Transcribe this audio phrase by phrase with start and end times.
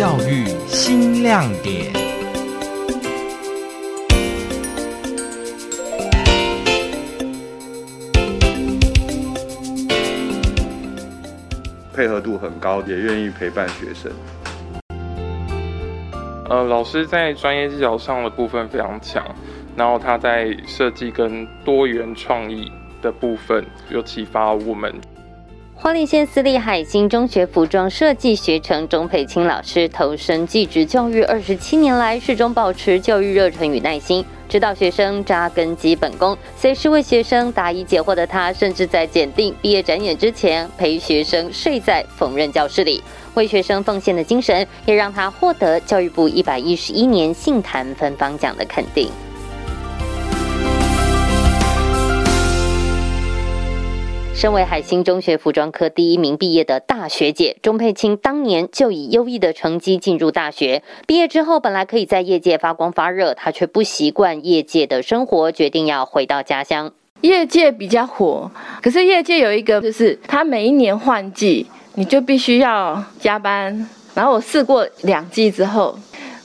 [0.00, 1.92] 教育新亮点。
[11.92, 14.10] 配合度很高，也愿意陪伴学生。
[16.48, 19.22] 呃，老师在专业技巧上的部分非常强，
[19.76, 22.72] 然后他在设计跟多元创意
[23.02, 24.90] 的部分有启发我们。
[25.82, 43.02] 花莲县私立海星中学服装设计学程钟佩青老师投身技职教育二十七年来，始终保持教育热忱与耐心，指导学生扎根基本功，随时为学生答疑解惑的他，甚至在检定毕业展演之前，陪学生睡在缝纫教室里，
[43.32, 49.08] 为学生奉献的精神，也让他获得教育部一百一十一年杏坛芬芳奖的肯定。
[54.40, 60.82] 身为海星中学服装科第一名毕业的大学姐钟佩青，当年就以优异的成绩进入大学。
[61.06, 66.90] 毕业之后，本来可以在业界发光发热，她却不习惯业界的生活，决定要回到家乡。
[67.20, 73.86] 业界比较火，可是业界有一个，就是他每一年换季，你就必须要加班。
[74.14, 75.94] 然后我试过两季之后，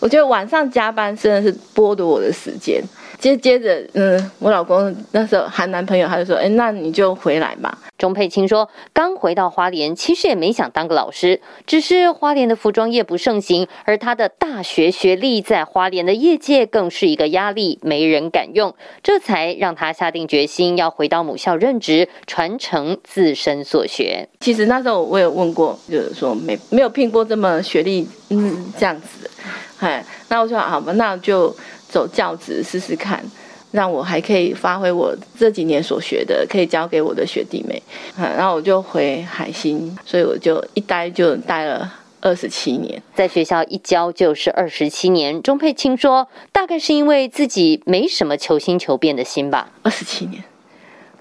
[0.00, 2.82] 我觉得晚上加班真的是剥夺我的时间。
[3.24, 24.28] 接接着，嗯，我老公那时候喊男朋友，他就说：“哎，那你就回来吧。”钟佩青说：“刚回到花莲，其实也没想当个老师，只是花莲的服装业不盛行，而他的大学学历在花莲的业界更是一个压力，没人敢用，这才让他下定决心要回到母校任职，传承自身所学。
[24.40, 29.30] 其实那时候我有问过，就是说没没有聘过这么学历，嗯，这样子的，
[29.78, 31.56] 哎，那我说好吧，那就。”
[31.94, 33.24] 走教职试试看，
[33.70, 37.80] 让我还可以发挥我这几年所学的，可以教给我的学弟妹。
[38.18, 41.88] 然后我就回海星，所以我就一待就待了
[42.20, 45.40] 二十七年，在学校一教就是二十七年。
[45.40, 49.70] 钟佩青说，大概是因为自己没什么求新求变的心吧。
[49.84, 50.42] 二十七年，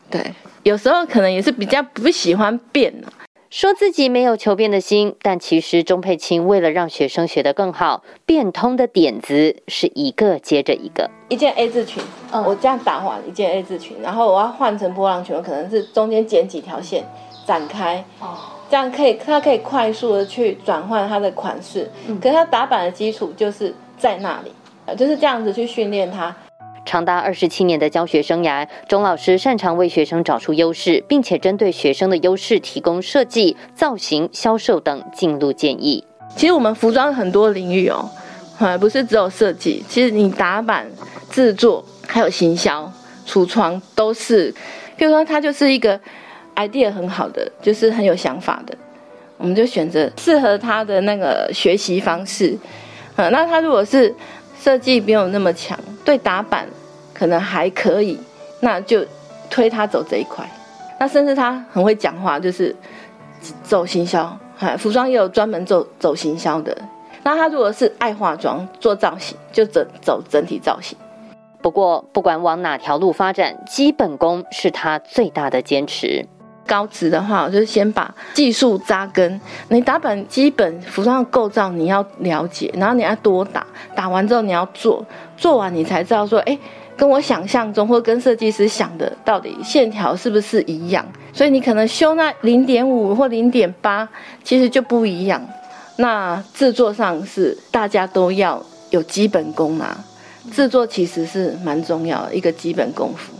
[0.09, 2.91] 对，有时候可能也是比较不喜欢变。
[3.55, 11.07] 说自己没有求变的心，但其实钟佩青为了让学生学得更好，变通的点子是一个接着一个。
[11.29, 17.03] 一件 A 字裙，嗯，我这样打完一件 A 字裙，然后我要换成波浪裙，我可能是中间剪几条线
[17.45, 18.35] 展开，哦，
[18.71, 21.87] 这样可以，它可以快速的去转换它的款式。
[22.07, 24.51] 嗯，可是它打版的基础就是在那里，
[24.95, 26.35] 就是这样子去训练它。
[26.85, 36.03] 长达二十七年的教学生涯，钟老师擅长为学生找出优势，并且针对学生的优势提供设计、造型、销售等进路建议。
[36.35, 38.09] 其实我们服装很多领域哦，
[38.57, 40.85] 还不是只有设计，其实你打版、
[41.29, 42.91] 制作还有行销、
[43.25, 44.51] 橱窗都是。
[44.97, 45.99] 譬如说，他就是一个
[46.55, 48.75] idea 很好的，就是很有想法的，
[49.37, 52.57] 我们就选择适合他的那个学习方式。
[53.15, 54.13] 嗯，那他如果是
[54.59, 56.67] 设计没有那么强，对打版
[57.13, 58.19] 可能还可以，
[58.59, 59.05] 那就
[59.49, 60.45] 推他走这一块。
[60.99, 62.75] 那甚至他很会讲话，就是
[63.63, 66.75] 走行销，哎，服装也有专门走走行销的。
[67.23, 70.97] 那他如果是爱化妆、做造型，就走走整体造型。
[71.61, 76.25] 不过，不管往哪条路发展，基本功是他最大的坚持。
[76.73, 79.39] 高职的话，我就先把技术扎根。
[79.67, 83.63] 你打版基本服装的构造你要了解，然后你要多打，
[83.95, 85.05] 打完之后你要做，
[85.37, 86.57] 做完你才知道说，哎，
[86.97, 91.05] 跟我想象中或跟设计师想的到底线条是不是一样？
[91.31, 94.09] 所以你可能修那零点五或零点八，
[94.43, 95.39] 其实就不一样。
[95.97, 98.59] 那制作上是大家都要
[98.89, 99.95] 有基本功嘛，
[100.51, 103.31] 制作其实是蛮重要的一个基本功夫，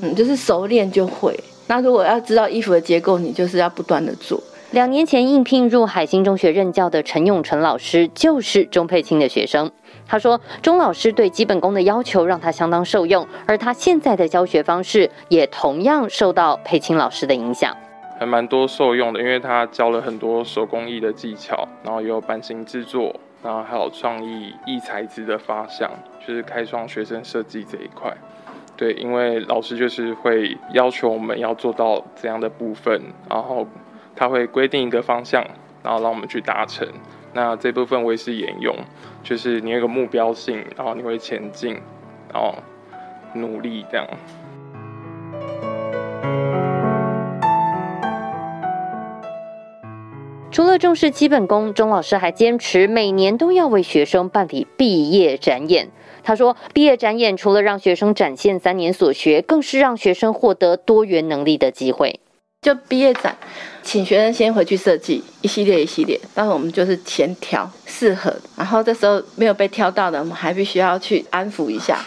[0.00, 1.38] 嗯，就是熟练就会。
[1.66, 4.40] 那如果要知道衣服的结构，你就是要不断的做。
[4.72, 9.70] 两年前应聘入海星中学任教的陈永成老师，就是钟佩青的学生。
[10.06, 17.74] 他说，钟老师对基本功的要求让他相当受用，而他现在的教学方式也同样受到佩青老师的影响，
[18.18, 25.90] 还蛮多受用的，因为他教了很多手工艺的技巧，然后也有版型制作，然后还有创意异材质的发想，
[26.26, 28.12] 就是开创学生设计这一块。
[28.76, 33.00] 对，因为老师就是会要求我们要做到怎样的部分，
[33.30, 33.66] 然后
[34.16, 35.44] 他会规定一个方向，
[35.82, 36.86] 然后让我们去达成。
[37.32, 38.76] 那这部分我也是沿用，
[39.22, 41.80] 就是你有个目标性，然后你会前进，
[42.32, 42.54] 然后
[43.34, 44.06] 努力这样。
[50.74, 55.88] 了重视基本功，钟老师还坚持每年都要为学生办理毕业展演。
[56.24, 62.18] 他说：“毕业展演除了让学生展现三年所学，更是让学生获得多元能力的机会。
[62.60, 63.36] 就毕业展，
[63.84, 72.00] 请学生先回去设计一系列一系列，但是我们就是先挑适合，然后这时候没有被挑到的，我们还必须要去安抚一下。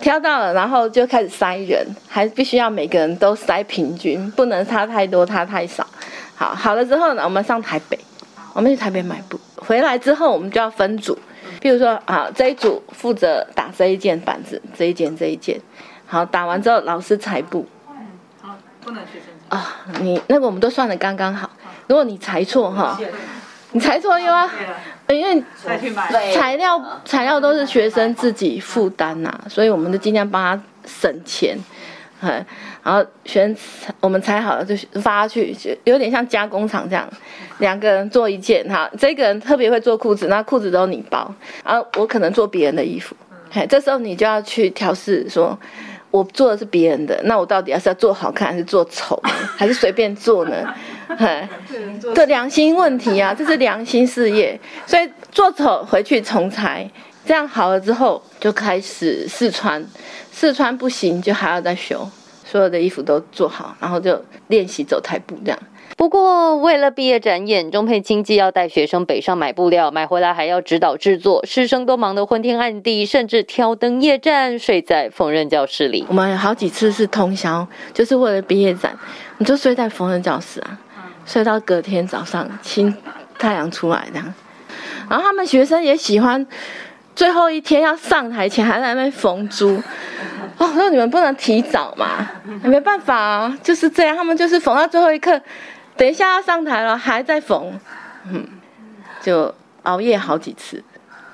[0.00, 5.86] 挑到了，然后就开始筛人，还必须要每个人都筛平均，不能差太多，差太少。
[6.36, 7.98] 好，好了之后呢，我们上台北，
[8.52, 11.18] 我们去台北买布，回来之后我们就要分组，
[11.60, 15.58] 比如说啊，这一组负责打这一件板子，这一件这一件，
[16.06, 17.66] 好，打完之后老师裁布。
[18.42, 19.34] 好，不能学生。
[19.48, 21.48] 啊，你那个我们都算的刚刚好。
[21.86, 22.98] 如果你裁错哈，
[23.72, 24.48] 你裁错又要，
[25.08, 25.42] 因为
[26.34, 31.56] 材料材料都是学生自己负担呐，所以我们就尽量帮他省钱。
[32.20, 32.44] 嗯，
[32.82, 33.56] 然后学生
[34.00, 37.08] 我们裁好了就发去，就有点像加工厂这样，
[37.58, 38.90] 两个人做一件哈。
[38.98, 41.32] 这个人特别会做裤子，那裤子都你包，
[41.64, 43.14] 然后我可能做别人的衣服。
[43.50, 45.58] 嘿，这时候你就要去调试说。
[46.12, 49.20] 我做的是别人的，那我到底要是要做好看，还是做丑，
[49.54, 50.74] 还是随便做呢？
[52.14, 56.88] 这良心问题啊，这是良心事业，所以做丑回去重裁，
[57.26, 59.84] 这样好了之后就开始试穿，
[60.32, 62.08] 试穿不行就还要再修，
[62.44, 65.58] 所有的衣服都做好，然后就练习走台步这样。
[65.96, 76.04] 不过，为了毕业展演，钟佩青既要带学生北上买布料，买回来还要指导制作，师生都忙得昏天暗地，甚至挑灯夜战，睡在缝纫教室里。
[76.08, 78.96] 我们有好几次是通宵，就是为了毕业展，
[79.38, 80.78] 你就睡在缝纫教室啊，
[81.24, 82.94] 睡到隔天早上，清
[83.38, 84.34] 太阳出来这样。
[85.08, 86.46] 然后他们学生也喜欢，
[87.16, 89.82] 最后一天要上台前还在那边缝珠。
[90.58, 92.30] 哦，那你们不能提早嘛？
[92.62, 95.40] 没办法啊，就是这样，他们就是缝到最后一刻。
[95.96, 97.72] 等一下要上台了，还在缝，
[98.30, 98.46] 嗯，
[99.22, 100.84] 就熬夜好几次。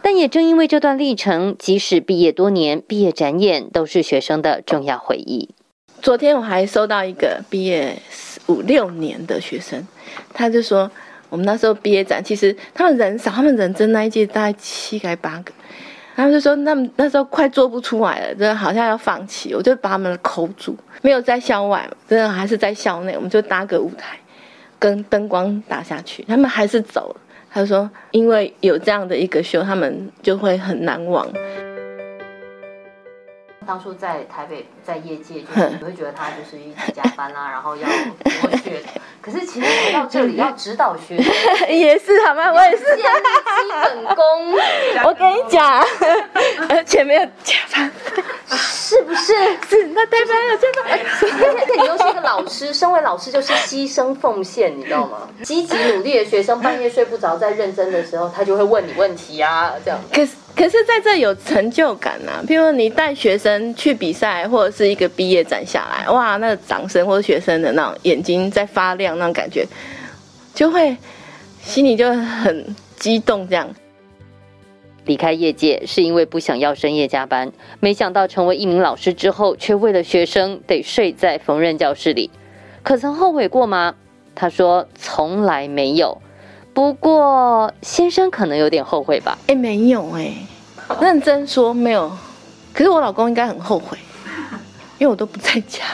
[0.00, 5.50] 但也正因为这段历程，即使毕业多年，毕业展演都是学生的重要回忆。
[6.00, 7.96] 昨天我还收到一个毕业
[8.46, 9.86] 五六年的学生，
[10.34, 10.90] 他就说，
[11.32, 15.52] 我们那时候毕业展，其实他们人少，他们人真那一届大概七个八个，
[16.14, 24.18] 他们就说，那那时候快做不出来了，真的好像要放弃，我就把他们的口住，没有在校外，真的还是在校内，我们就搭个舞台。
[24.78, 27.16] 跟灯光打下去，他们还是走了。
[27.48, 31.24] 他说：“因为有这样的一个秀，他们就会很难忘。”
[33.66, 37.88] 当初在台北，在业界，就是你会觉得他就是一直加班啊，然后要
[38.24, 38.82] 剥削。
[39.20, 41.32] 可是其实来到这里要指导学生，
[41.70, 42.52] 也是好吗？
[42.52, 43.02] 我也是基
[43.84, 44.52] 本功。
[45.04, 45.80] 我跟你讲，
[46.68, 47.90] 而且没有加班，
[48.56, 49.32] 是不是？
[49.68, 50.98] 是那代表有加班。
[50.98, 55.28] 而且你又是一个老师，身为老师就是牺牲奉献，你知道吗？
[55.42, 59.98] 积极努力的学生半夜睡不着，在认真的时候，他就会问你问题啊，这样。
[60.12, 60.32] 可是。
[60.54, 62.44] 可是，在这有成就感呐、啊。
[62.46, 69.66] 譬如你带学生去比赛，或者是一个毕业展下来，哇，那个掌声或者学生的那种眼睛在发亮，那种感觉，
[70.54, 70.94] 就会
[71.62, 73.48] 心里就很激动。
[73.48, 73.66] 这样
[75.04, 82.30] 离开业界是因为不想要深夜加班，没想到成为一名老师之后，却为了学生得睡在缝纫教室里。
[82.82, 83.94] 可曾后悔过吗？
[84.34, 86.22] 他说从来没有。
[86.74, 89.36] 不过先生可能有点后悔吧？
[89.46, 90.32] 哎，没有哎，
[91.00, 92.10] 认真说没有。
[92.72, 93.98] 可是我老公应该很后悔，
[94.98, 95.84] 因为我都不在家，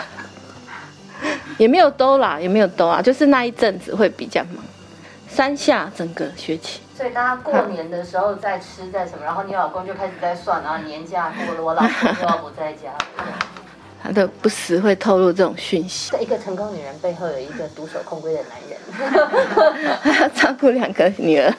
[1.58, 4.62] 也没有兜啦，也没有兜啊，就是那一阵子会比较忙。
[5.38, 11.90] 三下整个学期，所以大家过年的时候在吃在什么，然后你老公就开始在算，然后年假过了，我老公
[12.20, 12.90] 又要不在家。
[14.02, 16.10] 他都不时会透露这种讯息。
[16.20, 21.54] 一个成功女人背后有一个独守空闺的男人， 还要照顾两个女儿。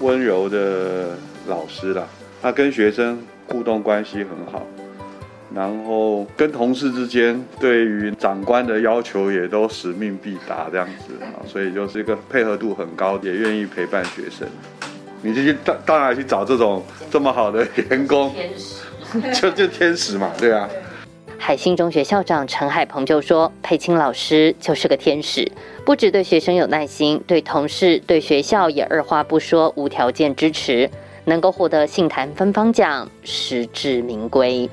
[0.00, 2.06] 温柔的老师啦，
[2.40, 4.62] 他跟学生互动关系很好。
[5.56, 14.46] 然后跟同事之间对于长官的要求也都使命必达这样子啊，所以就是一个配合度很高，也愿意陪伴学生。
[15.22, 20.68] 你就去当当然去找这种这么好的员工，天使，就 就天使嘛，对啊。
[21.38, 25.50] 海信中学校长陈海鹏就说：“佩青老师就是个天使，
[25.86, 30.90] 不止对学生有耐心，对同事、对学校也二话不说，无条件支持，
[31.24, 34.68] 能够获得杏坛芬芳奖，实至名归。”